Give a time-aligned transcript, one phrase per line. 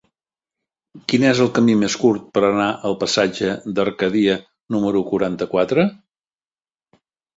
[1.11, 4.39] Quin és el camí més curt per anar al passatge d'Arcadia
[4.77, 5.87] número quaranta-quatre?